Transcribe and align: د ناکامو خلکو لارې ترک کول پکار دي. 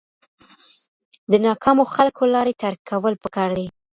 د 1.31 1.33
ناکامو 1.45 1.83
خلکو 1.95 2.23
لارې 2.33 2.53
ترک 2.61 2.79
کول 2.89 3.13
پکار 3.23 3.49
دي. 3.57 3.67